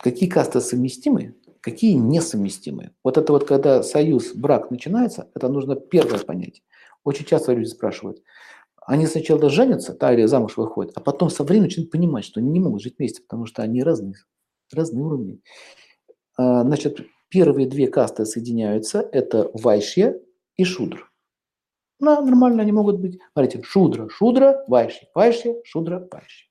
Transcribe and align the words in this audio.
какие 0.00 0.28
касты 0.28 0.60
совместимы, 0.60 1.36
какие 1.60 1.94
несовместимы. 1.94 2.92
Вот 3.04 3.18
это 3.18 3.32
вот, 3.32 3.46
когда 3.46 3.82
союз, 3.82 4.32
брак 4.34 4.70
начинается, 4.70 5.30
это 5.34 5.48
нужно 5.48 5.76
первое 5.76 6.18
понять. 6.18 6.62
Очень 7.04 7.26
часто 7.26 7.52
люди 7.52 7.68
спрашивают, 7.68 8.22
они 8.86 9.06
сначала 9.06 9.48
женятся, 9.50 9.96
да, 9.98 10.12
или 10.12 10.24
замуж 10.26 10.56
выходят, 10.56 10.92
а 10.96 11.00
потом 11.00 11.30
со 11.30 11.44
временем 11.44 11.64
начинают 11.64 11.90
понимать, 11.90 12.24
что 12.24 12.40
они 12.40 12.50
не 12.50 12.60
могут 12.60 12.82
жить 12.82 12.96
вместе, 12.98 13.22
потому 13.22 13.46
что 13.46 13.62
они 13.62 13.82
разные, 13.82 14.14
разные 14.74 15.04
уровни. 15.04 15.40
А, 16.36 16.62
значит, 16.62 17.00
первые 17.28 17.68
две 17.68 17.86
касты 17.88 18.24
соединяются, 18.24 19.08
это 19.12 19.50
вайшья 19.54 20.18
и 20.56 20.64
шудр. 20.64 21.10
Ну, 22.00 22.24
нормально 22.24 22.62
они 22.62 22.72
могут 22.72 22.98
быть. 22.98 23.20
Смотрите, 23.32 23.62
шудра, 23.62 24.08
шудра, 24.08 24.64
вайшья, 24.66 25.06
вайшья, 25.14 25.54
шудра, 25.64 26.08
вайшья. 26.10 26.48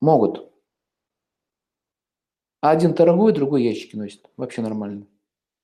Могут. 0.00 0.50
А 2.60 2.70
один 2.70 2.94
торгует, 2.94 3.36
другой 3.36 3.62
ящики 3.62 3.96
носит. 3.96 4.28
Вообще 4.36 4.60
нормально. 4.62 5.06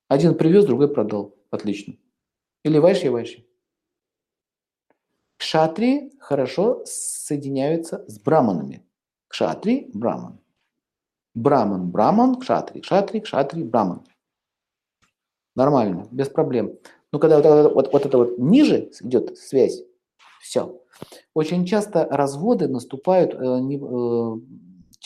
Один 0.09 0.35
привез, 0.35 0.65
другой 0.65 0.93
продал. 0.93 1.35
Отлично. 1.51 1.95
Или 2.65 2.79
вайшья, 2.79 3.11
вайшья. 3.11 3.45
Кшатри 5.37 6.13
хорошо 6.19 6.83
соединяются 6.87 8.05
с 8.09 8.19
браманами. 8.19 8.83
Кшатри– 9.29 9.91
браман. 9.95 10.41
Браман– 11.35 11.91
браман, 11.91 12.41
кшатри. 12.41 12.81
Кшатри– 12.81 13.21
кшатри, 13.23 13.63
браман. 13.63 14.07
Нормально, 15.55 16.09
без 16.11 16.29
проблем. 16.29 16.79
Но 17.13 17.19
когда 17.19 17.41
вот, 17.41 17.75
вот, 17.75 17.93
вот 17.93 18.07
это 18.07 18.19
вот 18.19 18.39
ниже 18.39 18.91
идет 19.01 19.37
связь, 19.39 19.83
все. 20.41 20.81
Очень 21.35 21.67
часто 21.67 22.07
разводы 22.11 22.69
наступают 22.69 23.35
э, 23.35 23.61
не, 23.61 23.77
э, 23.77 24.41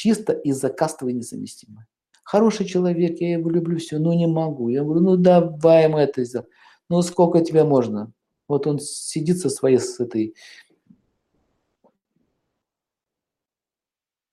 чисто 0.01 0.33
из-за 0.33 0.71
кастовой 0.71 1.13
несовместимой. 1.13 1.85
Хороший 2.25 2.65
человек, 2.65 3.21
я 3.21 3.33
его 3.33 3.51
люблю, 3.51 3.79
все, 3.79 3.99
но 3.99 4.15
не 4.15 4.27
могу. 4.27 4.71
Я 4.71 4.83
говорю, 4.83 5.03
ну 5.03 5.17
давай 5.17 5.89
мы 5.89 6.01
это 6.01 6.25
сделаем. 6.25 6.49
Ну 6.89 7.03
сколько 7.03 7.45
тебе 7.45 7.65
можно? 7.65 8.11
Вот 8.49 8.67
он 8.67 8.79
сидит 8.81 9.41
со 9.41 9.51
своей, 9.51 9.79
с 9.79 10.01
этой, 10.01 10.35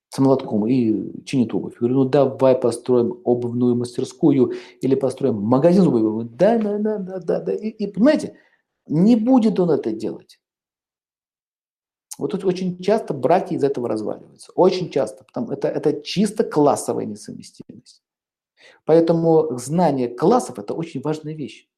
с 0.07 0.17
молотком 0.19 0.67
и 0.67 1.21
чинит 1.25 1.53
обувь. 1.53 1.73
Я 1.73 1.79
говорю, 1.79 1.95
ну 1.95 2.05
давай 2.05 2.55
построим 2.55 3.19
обувную 3.25 3.75
мастерскую 3.75 4.53
или 4.79 4.95
построим 4.95 5.35
магазин 5.35 5.85
обуви. 5.85 6.29
Да, 6.31 6.57
да, 6.57 6.77
да, 6.77 6.97
да, 6.97 7.19
да, 7.19 7.39
да. 7.41 7.53
И, 7.53 7.67
и 7.67 7.87
понимаете, 7.87 8.37
не 8.87 9.17
будет 9.17 9.59
он 9.59 9.71
это 9.71 9.91
делать. 9.91 10.39
Вот 12.17 12.31
тут 12.31 12.43
очень 12.45 12.81
часто 12.81 13.13
браки 13.13 13.53
из 13.53 13.63
этого 13.63 13.87
разваливаются. 13.87 14.51
Очень 14.53 14.89
часто. 14.89 15.23
Потому 15.23 15.51
это, 15.51 15.67
это 15.67 16.01
чисто 16.01 16.43
классовая 16.43 17.05
несовместимость. 17.05 18.03
Поэтому 18.85 19.57
знание 19.57 20.09
классов– 20.09 20.57
это 20.59 20.73
очень 20.73 21.01
важная 21.01 21.33
вещь. 21.33 21.69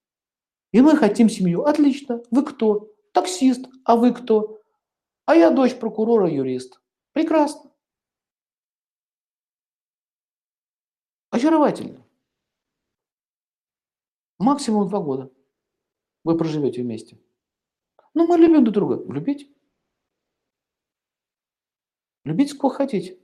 И 0.71 0.81
мы 0.81 0.95
хотим 0.95 1.29
семью. 1.29 1.63
Отлично. 1.63 2.23
Вы 2.31 2.45
кто? 2.45 2.91
Таксист. 3.11 3.67
А 3.83 3.95
вы 3.95 4.13
кто? 4.13 4.61
А 5.25 5.35
я 5.35 5.49
дочь 5.49 5.75
прокурора, 5.75 6.29
юрист. 6.29 6.81
Прекрасно. 7.11 7.71
Очаровательно. 11.31 12.05
Максимум 14.37 14.87
два 14.87 15.01
года 15.01 15.31
вы 16.23 16.37
проживете 16.37 16.81
вместе. 16.81 17.19
Ну, 18.13 18.25
мы 18.25 18.37
любим 18.37 18.63
друг 18.63 18.73
друга. 18.73 19.13
Любить. 19.13 19.51
Любите, 22.29 22.55
кого 22.55 22.69
хотите. 22.69 23.17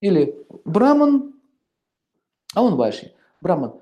Или 0.00 0.46
Браман, 0.64 1.34
а 2.54 2.62
он 2.62 2.76
ваши. 2.76 3.14
Браман, 3.42 3.78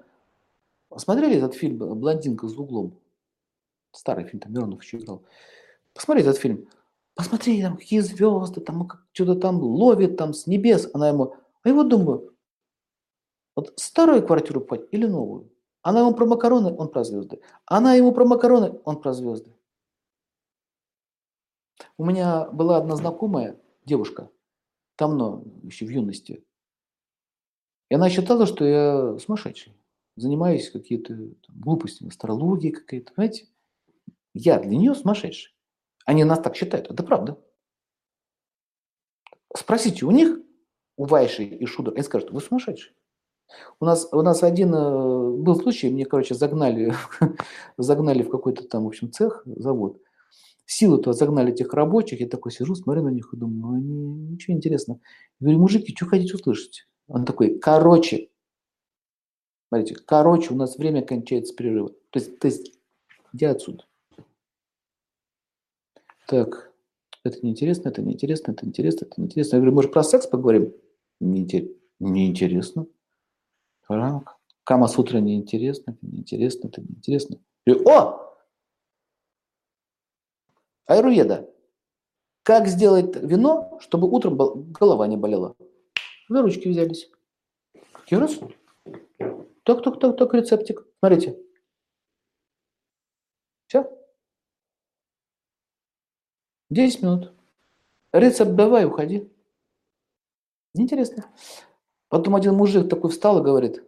Смотрели 0.97 1.37
этот 1.37 1.55
фильм 1.55 1.79
«Блондинка 1.79 2.49
с 2.49 2.57
углом»? 2.57 2.99
Старый 3.93 4.25
фильм, 4.25 4.41
там 4.41 4.53
Миронов 4.53 4.83
еще 4.83 4.97
играл. 4.97 5.23
Посмотри 5.95 6.23
этот 6.23 6.37
фильм. 6.37 6.69
Посмотри, 7.15 7.63
там 7.63 7.77
какие 7.77 8.01
звезды, 8.01 8.61
там 8.61 8.89
что-то 9.13 9.37
там 9.37 9.63
ловит 9.63 10.17
там 10.17 10.35
с 10.35 10.49
небес. 10.49 10.91
Она 10.93 11.09
ему... 11.09 11.37
А 11.63 11.69
я 11.69 11.75
вот 11.75 11.89
думаю, 11.89 12.35
вот 13.55 13.73
старую 13.77 14.27
квартиру 14.27 14.61
покупать 14.61 14.89
или 14.91 15.07
новую? 15.07 15.49
Она 15.83 16.01
ему 16.01 16.13
про 16.15 16.27
макароны, 16.27 16.75
он 16.75 16.89
про 16.89 17.05
звезды. 17.05 17.41
Она 17.67 17.95
ему 17.95 18.13
про 18.13 18.25
макароны, 18.25 18.81
он 18.85 19.01
про 19.01 19.13
звезды. 19.13 19.55
У 21.99 22.05
меня 22.05 22.47
была 22.51 22.77
одна 22.77 22.97
знакомая 22.97 23.59
девушка, 23.85 24.31
давно, 24.99 25.45
еще 25.63 25.87
в 25.87 25.91
юности. 25.91 26.45
И 27.91 27.95
она 27.95 28.09
считала, 28.09 28.47
что 28.47 28.65
я 28.65 29.19
сумасшедший 29.19 29.75
занимаюсь 30.17 30.71
какие-то 30.71 31.17
глупостями, 31.49 32.11
астрологией 32.11 32.73
какая-то, 32.73 33.13
понимаете? 33.13 33.47
Я 34.35 34.59
для 34.59 34.77
нее 34.77 34.95
сумасшедший. 34.95 35.55
Они 36.05 36.25
нас 36.25 36.41
так 36.41 36.57
считают, 36.57 36.91
это 36.91 37.03
правда. 37.03 37.39
Спросите 39.55 40.07
у 40.07 40.11
них, 40.11 40.39
у 40.97 41.05
Вайши 41.05 41.45
и 41.45 41.67
Шудра, 41.67 41.93
они 41.93 42.03
скажут, 42.03 42.31
вы 42.31 42.41
сумасшедший. 42.41 42.95
У 43.81 43.85
нас, 43.85 44.09
у 44.13 44.23
нас 44.23 44.43
один 44.43 44.75
э, 44.75 45.31
был 45.37 45.57
случай, 45.61 45.91
мне, 45.91 46.07
короче, 46.07 46.35
загнали, 46.35 46.95
загнали 47.77 48.23
в 48.23 48.31
какой-то 48.31 48.67
там, 48.67 48.85
в 48.85 48.87
общем, 48.87 49.13
цех, 49.13 49.43
завод. 49.45 50.01
Силу 50.65 50.99
то 50.99 51.13
загнали 51.13 51.53
этих 51.53 51.73
рабочих, 51.75 52.21
я 52.21 52.29
такой 52.29 52.53
сижу, 52.53 52.75
смотрю 52.75 53.03
на 53.03 53.11
них 53.11 53.31
и 53.33 53.37
думаю, 53.37 53.61
ну, 53.61 53.77
они, 53.77 54.33
ничего 54.33 54.57
интересного. 54.57 55.01
Я 55.41 55.47
говорю, 55.47 55.61
мужики, 55.61 55.95
что 55.95 56.07
хотите 56.07 56.35
услышать? 56.35 56.87
Он 57.09 57.25
такой, 57.25 57.59
короче, 57.59 58.29
Смотрите, 59.73 59.95
короче, 60.05 60.53
у 60.53 60.57
нас 60.57 60.77
время 60.77 61.01
кончается 61.01 61.55
перерыва. 61.55 61.89
То 62.11 62.19
есть, 62.19 62.39
то 62.39 62.47
есть 62.47 62.79
иди 63.33 63.47
отсюда. 63.47 63.87
Так, 66.27 66.71
это 67.25 67.39
неинтересно, 67.41 67.89
это 67.89 68.03
неинтересно, 68.03 68.53
это 68.53 68.67
интересно, 68.67 69.07
это 69.07 69.19
неинтересно. 69.19 69.57
Я 69.57 69.61
говорю, 69.61 69.75
может, 69.75 69.91
про 69.91 70.03
секс 70.03 70.27
поговорим? 70.27 70.75
Неинтересно. 71.21 71.75
Неинтересно. 72.01 72.87
Кама 74.65 74.89
сутра 74.89 75.21
неинтересно, 75.21 75.93
это 75.93 76.07
неинтересно, 76.07 76.69
это 76.69 76.83
неинтересно. 76.83 77.39
Я 77.65 77.75
говорю, 77.75 77.89
О! 77.89 78.22
Айруеда. 80.87 81.49
Как 82.43 82.67
сделать 82.67 83.15
вино, 83.17 83.79
чтобы 83.81 84.11
утром 84.11 84.37
голова 84.73 85.07
не 85.07 85.17
болела? 85.17 85.57
За 86.29 86.43
ручки 86.43 86.69
взялись. 86.69 87.11
Какие 87.93 88.19
раз? 88.19 88.39
Так, 89.65 89.83
так, 89.83 90.01
так, 90.01 90.17
так, 90.17 90.35
рецептик. 90.35 90.87
Смотрите. 90.99 91.39
Все. 93.67 93.91
10 96.71 97.03
минут. 97.03 97.33
Рецепт 98.13 98.55
давай, 98.55 98.87
уходи. 98.87 99.31
Интересно. 100.75 101.27
Потом 102.09 102.35
один 102.35 102.55
мужик 102.55 102.89
такой 102.89 103.11
встал 103.11 103.41
и 103.41 103.45
говорит, 103.45 103.85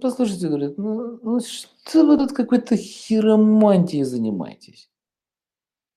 послушайте, 0.00 0.48
говорит, 0.48 0.78
ну, 0.78 1.18
ну 1.22 1.40
что 1.40 2.06
вы 2.06 2.16
тут 2.16 2.32
какой-то 2.32 2.76
хиромантией 2.76 4.04
занимаетесь? 4.04 4.90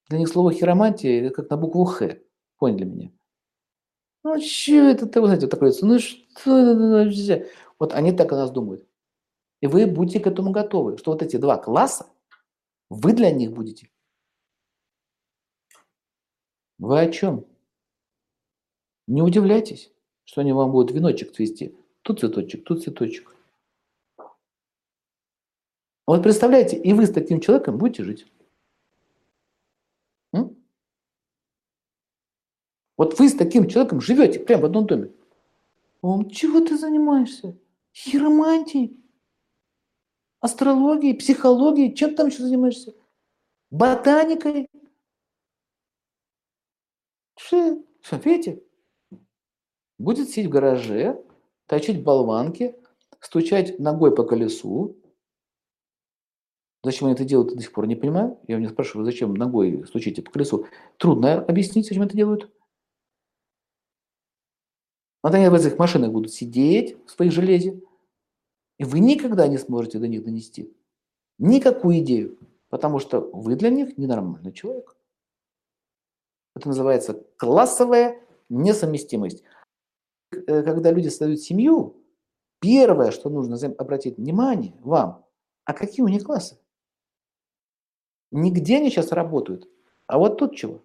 Для 0.09 0.17
них 0.17 0.27
слово 0.27 0.51
хиромантия 0.51 1.21
это 1.21 1.35
как 1.35 1.49
на 1.49 1.57
букву 1.57 1.85
Х. 1.85 2.17
Поняли 2.57 2.83
меня? 2.83 3.11
Ну, 4.23 4.41
что 4.41 4.73
это, 4.73 5.21
вы 5.21 5.27
знаете, 5.27 5.45
вот 5.45 5.51
такое, 5.51 5.73
ну 5.81 5.99
что 5.99 6.57
это, 6.57 7.47
вот 7.77 7.93
они 7.93 8.11
так 8.11 8.31
о 8.33 8.35
нас 8.35 8.51
думают. 8.51 8.85
И 9.61 9.67
вы 9.67 9.85
будете 9.87 10.19
к 10.19 10.27
этому 10.27 10.51
готовы, 10.51 10.97
что 10.97 11.11
вот 11.11 11.21
эти 11.21 11.37
два 11.37 11.57
класса, 11.57 12.07
вы 12.89 13.13
для 13.13 13.31
них 13.31 13.51
будете. 13.51 13.89
Вы 16.79 16.99
о 16.99 17.11
чем? 17.11 17.45
Не 19.07 19.21
удивляйтесь, 19.21 19.91
что 20.23 20.41
они 20.41 20.53
вам 20.53 20.71
будут 20.71 20.91
веночек 20.95 21.33
цвести. 21.33 21.77
Тут 22.01 22.19
цветочек, 22.19 22.63
тут 22.63 22.83
цветочек. 22.83 23.35
Вот 26.07 26.23
представляете, 26.23 26.77
и 26.77 26.93
вы 26.93 27.05
с 27.05 27.11
таким 27.11 27.39
человеком 27.39 27.77
будете 27.77 28.03
жить. 28.03 28.25
Вот 32.99 33.17
вы 33.17 33.29
с 33.29 33.33
таким 33.33 33.69
человеком 33.69 34.01
живете 34.01 34.41
прямо 34.41 34.63
в 34.63 34.65
одном 34.65 34.85
доме. 34.85 35.13
Он, 36.01 36.29
чего 36.29 36.59
ты 36.59 36.77
занимаешься? 36.77 37.57
Хиромантией? 37.95 39.01
Астрологией, 40.41 41.15
психологией? 41.15 41.95
Чем 41.95 42.13
там 42.13 42.27
еще 42.27 42.43
занимаешься? 42.43 42.93
Ботаникой? 43.71 44.67
Что? 47.37 47.81
Видите? 48.25 48.61
Будет 49.97 50.29
сидеть 50.29 50.47
в 50.47 50.49
гараже, 50.49 51.23
точить 51.67 52.03
болванки, 52.03 52.75
стучать 53.21 53.79
ногой 53.79 54.13
по 54.13 54.25
колесу. 54.25 54.97
Зачем 56.83 57.07
они 57.07 57.15
это 57.15 57.23
делают, 57.23 57.55
до 57.55 57.61
сих 57.61 57.71
пор 57.71 57.87
не 57.87 57.95
понимаю. 57.95 58.37
Я 58.49 58.57
у 58.57 58.59
них 58.59 58.71
спрашиваю, 58.71 59.05
зачем 59.05 59.35
ногой 59.35 59.85
стучите 59.87 60.21
по 60.21 60.31
колесу. 60.31 60.65
Трудно 60.97 61.41
объяснить, 61.41 61.87
зачем 61.87 62.03
это 62.03 62.17
делают. 62.17 62.51
Вот 65.21 65.33
они 65.33 65.49
в 65.49 65.53
этих 65.53 65.77
машинах 65.77 66.11
будут 66.11 66.33
сидеть 66.33 66.97
в 67.05 67.11
своих 67.11 67.31
железе, 67.31 67.81
и 68.77 68.85
вы 68.85 68.99
никогда 68.99 69.47
не 69.47 69.57
сможете 69.57 69.99
до 69.99 70.07
них 70.07 70.23
донести 70.23 70.73
никакую 71.39 71.99
идею, 71.99 72.37
потому 72.69 72.99
что 72.99 73.21
вы 73.21 73.55
для 73.55 73.69
них 73.69 73.97
ненормальный 73.97 74.51
человек. 74.53 74.95
Это 76.55 76.67
называется 76.67 77.25
классовая 77.37 78.21
несовместимость. 78.49 79.43
Э, 80.31 80.61
когда 80.61 80.91
люди 80.91 81.07
создают 81.07 81.39
семью, 81.39 82.03
первое, 82.59 83.11
что 83.11 83.29
нужно 83.29 83.57
обратить 83.77 84.17
внимание 84.17 84.75
вам, 84.81 85.25
а 85.65 85.73
какие 85.73 86.03
у 86.03 86.09
них 86.09 86.25
классы? 86.25 86.59
Нигде 88.31 88.77
они 88.77 88.89
сейчас 88.91 89.11
работают. 89.11 89.67
А 90.05 90.19
вот 90.19 90.37
тут 90.37 90.55
чего? 90.55 90.83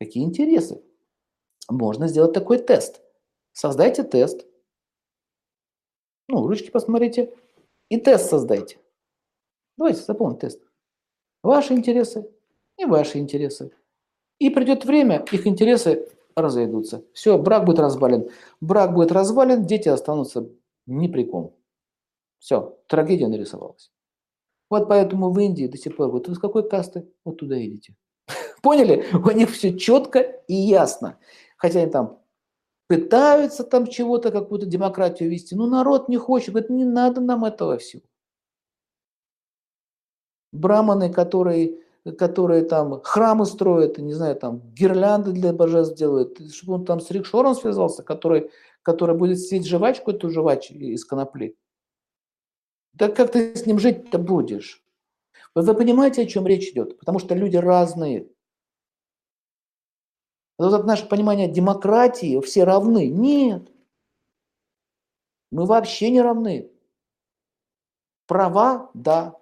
Какие 0.00 0.24
интересы? 0.24 0.82
Можно 1.70 2.08
сделать 2.08 2.34
такой 2.34 2.58
тест. 2.58 3.00
Создайте 3.54 4.02
тест. 4.02 4.46
Ну, 6.28 6.46
ручки 6.46 6.70
посмотрите. 6.70 7.32
И 7.88 7.98
тест 7.98 8.28
создайте. 8.28 8.78
Давайте 9.78 10.00
запомним 10.00 10.38
тест. 10.38 10.60
Ваши 11.42 11.74
интересы 11.74 12.28
и 12.76 12.84
ваши 12.84 13.18
интересы. 13.18 13.70
И 14.40 14.50
придет 14.50 14.84
время, 14.84 15.24
их 15.30 15.46
интересы 15.46 16.08
разойдутся. 16.34 17.04
Все, 17.12 17.38
брак 17.38 17.64
будет 17.64 17.78
развален. 17.78 18.28
Брак 18.60 18.92
будет 18.92 19.12
развален, 19.12 19.64
дети 19.64 19.88
останутся 19.88 20.50
ни 20.86 21.06
при 21.06 21.24
ком. 21.24 21.54
Все, 22.40 22.76
трагедия 22.88 23.28
нарисовалась. 23.28 23.92
Вот 24.68 24.88
поэтому 24.88 25.30
в 25.30 25.38
Индии 25.38 25.68
до 25.68 25.78
сих 25.78 25.96
пор, 25.96 26.10
вот 26.10 26.26
вы 26.26 26.34
с 26.34 26.38
какой 26.38 26.68
касты, 26.68 27.08
вот 27.24 27.36
туда 27.36 27.64
идите. 27.64 27.94
Поняли? 28.62 29.04
У 29.12 29.30
них 29.30 29.50
все 29.50 29.78
четко 29.78 30.18
и 30.18 30.54
ясно. 30.54 31.20
Хотя 31.56 31.82
они 31.82 31.90
там 31.92 32.23
пытаются 32.96 33.64
там 33.64 33.86
чего-то, 33.86 34.30
какую-то 34.30 34.66
демократию 34.66 35.30
вести. 35.30 35.54
Но 35.54 35.66
народ 35.66 36.08
не 36.08 36.16
хочет, 36.16 36.50
говорит, 36.50 36.70
не 36.70 36.84
надо 36.84 37.20
нам 37.20 37.44
этого 37.44 37.78
всего. 37.78 38.02
Браманы, 40.52 41.12
которые, 41.12 41.78
которые 42.18 42.64
там 42.64 43.00
храмы 43.02 43.46
строят, 43.46 43.98
не 43.98 44.12
знаю, 44.12 44.36
там 44.36 44.60
гирлянды 44.74 45.32
для 45.32 45.52
божеств 45.52 45.96
делают, 45.96 46.38
чтобы 46.52 46.74
он 46.74 46.84
там 46.84 47.00
с 47.00 47.10
рикшором 47.10 47.54
связался, 47.54 48.02
который, 48.02 48.50
который 48.82 49.16
будет 49.16 49.40
сидеть 49.40 49.66
жвачку, 49.66 50.12
эту 50.12 50.30
жвачь 50.30 50.70
из 50.70 51.04
конопли. 51.04 51.56
Да 52.92 53.08
как 53.08 53.32
ты 53.32 53.56
с 53.56 53.66
ним 53.66 53.78
жить-то 53.78 54.18
будешь? 54.18 54.84
Вы, 55.54 55.62
вы 55.62 55.74
понимаете, 55.74 56.22
о 56.22 56.26
чем 56.26 56.46
речь 56.46 56.70
идет? 56.70 56.98
Потому 56.98 57.18
что 57.18 57.34
люди 57.34 57.56
разные. 57.56 58.28
Вот 60.58 60.84
наше 60.84 61.08
понимание 61.08 61.48
демократии, 61.48 62.40
все 62.40 62.64
равны. 62.64 63.08
Нет. 63.08 63.70
Мы 65.50 65.66
вообще 65.66 66.10
не 66.10 66.20
равны. 66.20 66.70
Права– 68.26 68.90
да. 68.94 69.36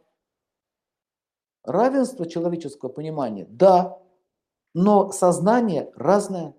Равенство 1.65 2.27
человеческого 2.27 2.89
понимания– 2.89 3.47
да. 3.51 3.99
Но 4.75 5.13
сознание 5.13 5.93
разное. 5.97 6.55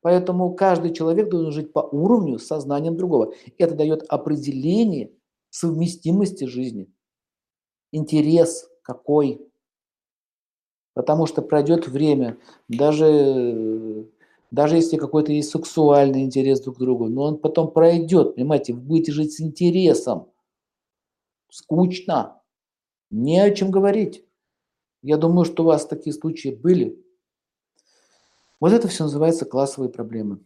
Поэтому 0.00 0.52
каждый 0.54 0.92
человек 0.92 1.30
должен 1.30 1.52
жить 1.52 1.72
по 1.72 1.78
уровню 1.78 2.38
с 2.38 2.46
сознанием 2.46 2.96
другого. 2.96 3.34
Это 3.56 3.76
дает 3.76 4.02
определение 4.08 5.12
совместимости 5.50 6.44
жизни. 6.44 6.92
Интерес 7.92 8.68
какой. 8.82 9.51
Потому 10.94 11.26
что 11.26 11.40
пройдет 11.40 11.88
время, 11.88 12.36
даже, 12.68 14.06
даже 14.50 14.76
если 14.76 14.98
какой-то 14.98 15.32
есть 15.32 15.50
сексуальный 15.50 16.22
интерес 16.22 16.60
друг 16.60 16.76
к 16.76 16.80
другу, 16.80 17.08
но 17.08 17.22
он 17.22 17.38
потом 17.38 17.70
пройдет, 17.70 18.34
понимаете, 18.34 18.74
вы 18.74 18.80
будете 18.80 19.12
жить 19.12 19.32
с 19.32 19.40
интересом. 19.40 20.28
Скучно. 21.50 22.42
Не 23.10 23.40
о 23.40 23.54
чем 23.54 23.70
говорить. 23.70 24.24
Я 25.02 25.16
думаю, 25.16 25.44
что 25.44 25.62
у 25.62 25.66
вас 25.66 25.86
такие 25.86 26.12
случаи 26.12 26.50
были. 26.50 27.02
Вот 28.60 28.72
это 28.72 28.86
все 28.88 29.04
называется 29.04 29.44
классовые 29.44 29.90
проблемы. 29.90 30.44